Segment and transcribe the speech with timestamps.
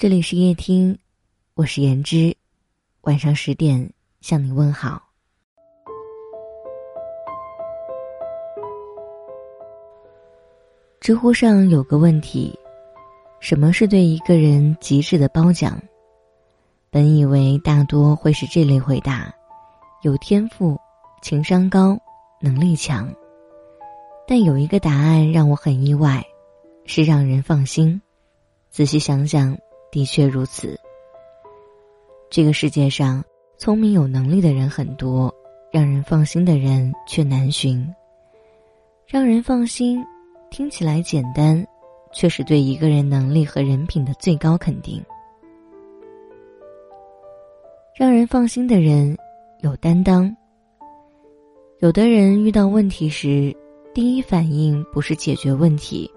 [0.00, 0.96] 这里是夜听，
[1.52, 2.34] 我是言之，
[3.02, 3.92] 晚上十点
[4.22, 5.02] 向你问好。
[11.00, 12.58] 知乎上有个问题：
[13.40, 15.78] 什么是对一个人极致的褒奖？
[16.88, 19.30] 本以为大多会是这类回答：
[20.00, 20.80] 有天赋、
[21.20, 21.98] 情商高、
[22.40, 23.14] 能力强。
[24.26, 26.24] 但有一个答案让我很意外，
[26.86, 28.00] 是让人放心。
[28.70, 29.54] 仔细想想。
[29.90, 30.78] 的确如此。
[32.30, 33.24] 这个世界上，
[33.58, 35.34] 聪明有能力的人很多，
[35.72, 37.86] 让人放心的人却难寻。
[39.06, 40.04] 让人放心，
[40.50, 41.66] 听起来简单，
[42.12, 45.02] 却是对一个人能力和人品的最高肯定。
[47.98, 49.18] 让人放心的人
[49.60, 50.34] 有担当。
[51.80, 53.54] 有的人遇到问题时，
[53.92, 56.08] 第一反应不是解决问题，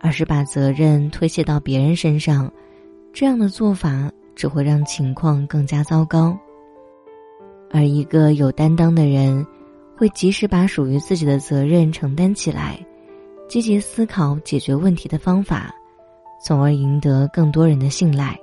[0.00, 2.52] 而是把责任推卸到别人身上。
[3.18, 6.38] 这样的做法只会让情况更加糟糕。
[7.70, 9.44] 而一个有担当的人，
[9.96, 12.78] 会及时把属于自己的责任承担起来，
[13.48, 15.74] 积极思考解决问题的方法，
[16.44, 18.38] 从而赢得更多人的信赖。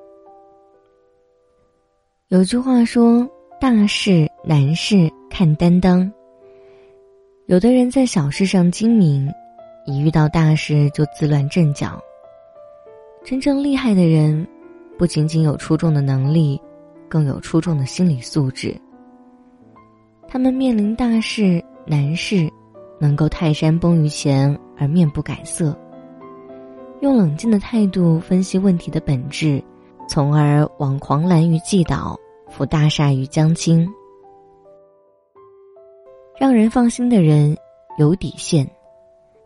[2.29, 3.29] 有句话说
[3.61, 6.11] ：“大事难事看担当。”
[7.45, 9.31] 有的人在小事上精明，
[9.85, 12.01] 一遇到大事就自乱阵脚。
[13.23, 14.43] 真正厉害的人。
[15.03, 16.57] 不仅仅有出众的能力，
[17.09, 18.73] 更有出众的心理素质。
[20.29, 22.49] 他们面临大事难事，
[23.01, 25.77] 能够泰山崩于前而面不改色，
[27.01, 29.61] 用冷静的态度分析问题的本质，
[30.07, 32.17] 从而往狂澜于既倒，
[32.49, 33.85] 扶大厦于将倾。
[36.39, 37.53] 让人放心的人
[37.99, 38.65] 有底线，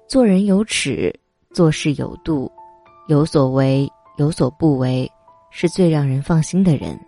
[0.08, 1.12] 做人有尺，
[1.52, 2.48] 做事有度，
[3.08, 5.12] 有所为有所不为。
[5.50, 7.00] 是最让人放心的人。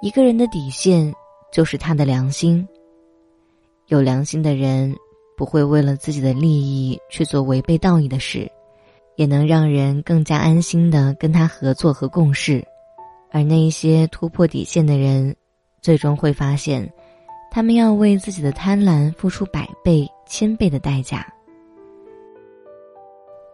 [0.00, 1.12] 一个人的底线
[1.52, 2.66] 就是他的良心。
[3.86, 4.94] 有良心的人
[5.36, 8.50] 不会为了自己的利益去做违背道义的事，
[9.16, 12.64] 也能让人更加安心的跟他合作和共事。
[13.30, 15.34] 而那一些突破底线的人，
[15.80, 16.90] 最终会发现，
[17.50, 21.26] 他们要为自己的贪婪付出百倍、千倍的代价。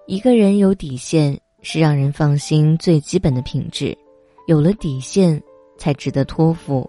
[0.06, 1.40] 一个人有底线。
[1.64, 3.96] 是让人放心最基本的品质，
[4.46, 5.42] 有了底线，
[5.78, 6.86] 才值得托付；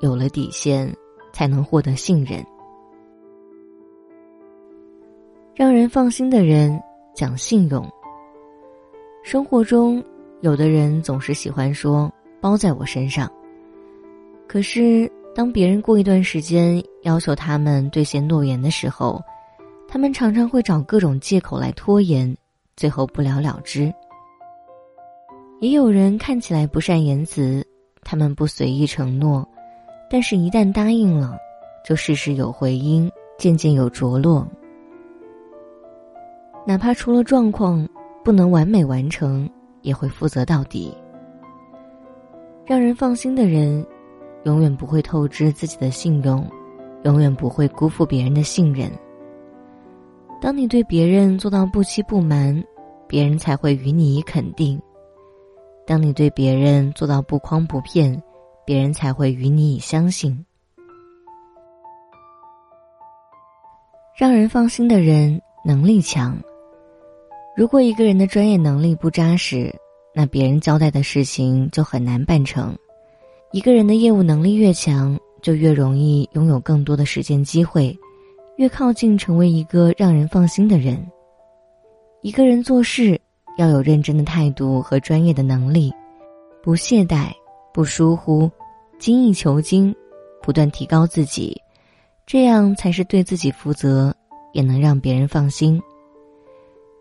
[0.00, 0.90] 有了底线，
[1.34, 2.42] 才能获得信任。
[5.54, 6.82] 让人放心的人
[7.14, 7.86] 讲信用。
[9.22, 10.02] 生活中，
[10.40, 12.10] 有的人总是喜欢说
[12.40, 13.30] “包在我身上”，
[14.48, 19.22] 可是当别人过一段时间要求他们兑现诺言的时候，
[19.86, 22.34] 他们常常会找各种借口来拖延，
[22.76, 23.92] 最后不了了之。
[25.60, 27.66] 也有人看起来不善言辞，
[28.02, 29.46] 他们不随意承诺，
[30.10, 31.38] 但是，一旦答应了，
[31.82, 34.46] 就事事有回音，渐渐有着落。
[36.66, 37.88] 哪怕出了状况，
[38.22, 39.48] 不能完美完成，
[39.80, 40.94] 也会负责到底。
[42.66, 43.84] 让人放心的人，
[44.44, 46.46] 永远不会透支自己的信用，
[47.04, 48.90] 永远不会辜负别人的信任。
[50.38, 52.62] 当你对别人做到不欺不瞒，
[53.06, 54.78] 别人才会与你以肯定。
[55.86, 58.20] 当你对别人做到不诓不骗，
[58.64, 60.44] 别人才会与你以相信。
[64.18, 66.36] 让人放心的人能力强。
[67.56, 69.72] 如果一个人的专业能力不扎实，
[70.12, 72.76] 那别人交代的事情就很难办成。
[73.52, 77.96] 一个人的业务能力越强，就越容易拥有更多的实践机会，
[78.56, 81.06] 越靠近成为一个让人放心的人。
[82.22, 83.20] 一个人做事。
[83.56, 85.92] 要有认真的态度和专业的能力，
[86.62, 87.30] 不懈怠，
[87.72, 88.50] 不疏忽，
[88.98, 89.94] 精益求精，
[90.42, 91.60] 不断提高自己，
[92.26, 94.14] 这样才是对自己负责，
[94.52, 95.80] 也能让别人放心。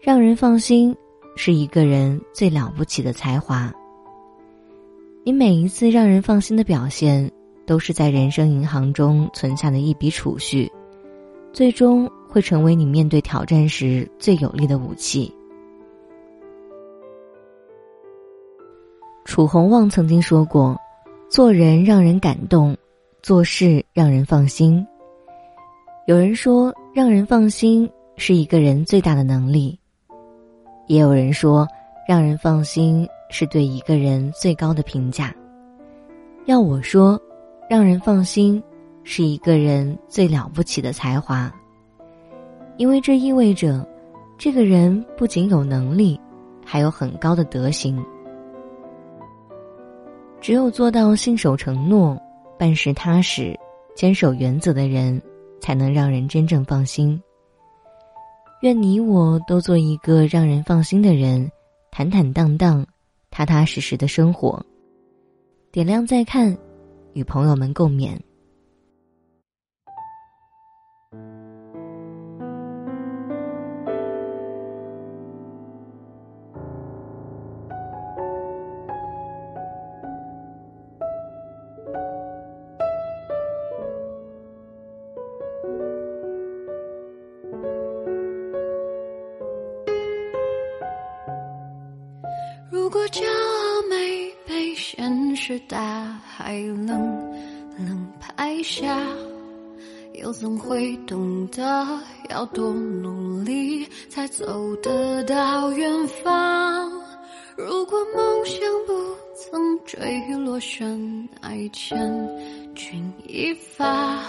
[0.01, 0.95] 让人放心
[1.35, 3.73] 是一个人最了不起的才华。
[5.25, 7.29] 你每一次让人放心的表现，
[7.65, 10.71] 都是在人生银行中存下的一笔储蓄，
[11.51, 15.33] 最终会成为你面对挑战时最有力的武器。
[19.35, 20.79] 楚洪旺曾经说过
[21.29, 22.73] ：“做人让人感动，
[23.21, 24.87] 做事让人放心。”
[26.07, 29.77] 有人说，让人放心是一个人最大的能力；
[30.87, 31.67] 也有人说，
[32.07, 35.35] 让人放心是对一个人最高的评价。
[36.45, 37.19] 要我说，
[37.69, 38.63] 让人放心
[39.03, 41.53] 是一个人最了不起的才华，
[42.77, 43.85] 因为这意味着，
[44.37, 46.17] 这个人不仅有能力，
[46.63, 48.01] 还有很高的德行。
[50.45, 52.15] 只有做到信守承诺、
[52.55, 53.59] 办事踏实、
[53.95, 55.19] 坚守原则的人，
[55.59, 57.19] 才能让人真正放心。
[58.61, 61.51] 愿你我都做一个让人放心的人，
[61.89, 62.85] 坦坦荡荡、
[63.31, 64.63] 踏踏实实的生活。
[65.71, 66.55] 点亮再看，
[67.13, 68.15] 与朋友们共勉。
[92.75, 95.79] 如果骄傲没被现实大
[96.27, 96.89] 海冷
[97.79, 99.01] 冷拍下，
[100.15, 101.63] 又怎会懂得
[102.29, 105.89] 要多努力才走得到远
[106.21, 106.91] 方？
[107.55, 108.93] 如果梦想不
[109.37, 111.97] 曾坠落悬崖，千
[112.75, 114.21] 钧一发，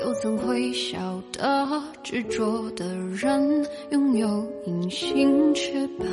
[0.00, 6.06] 又怎会晓得执着的人拥有隐形翅膀？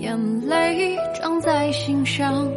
[0.00, 2.48] 眼泪装在心上，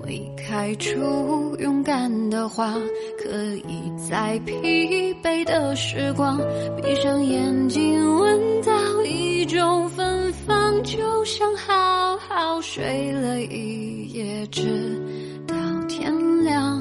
[0.00, 2.74] 会开出勇敢的花。
[3.18, 3.36] 可
[3.68, 6.40] 以在疲惫的时光，
[6.80, 14.98] 闭上眼睛闻到一种芬芳，就像好好睡了一夜，直
[15.46, 15.54] 到
[15.88, 16.80] 天亮，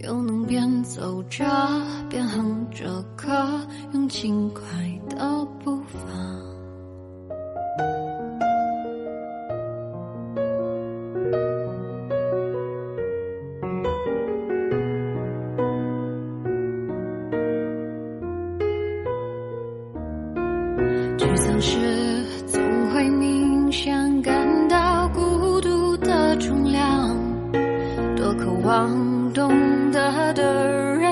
[0.00, 1.44] 又能边走着
[2.10, 3.32] 边哼着歌，
[3.94, 4.62] 用轻快
[5.08, 5.75] 的步
[28.76, 30.42] 望懂得的
[30.98, 31.10] 人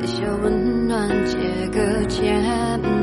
[0.00, 2.40] 给些温暖，借个肩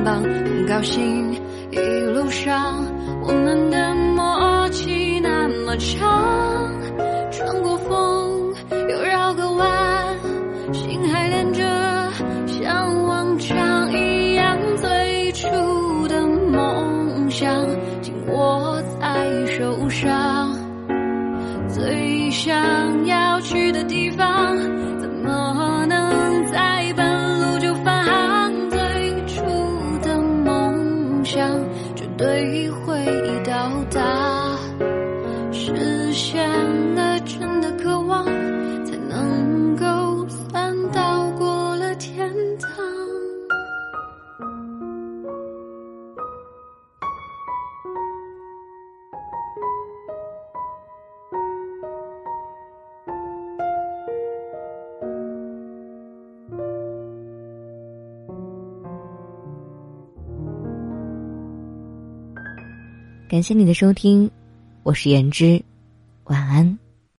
[0.05, 0.23] 膀。
[0.23, 1.33] 很高兴
[1.71, 1.77] 一
[2.13, 2.85] 路上
[3.21, 6.71] 我们的默契那么长，
[21.77, 24.57] 最想要去的地方，
[24.99, 25.76] 怎么
[63.29, 64.31] 感谢你的收听，
[64.83, 65.61] 我是言之，
[66.23, 66.79] 晚安。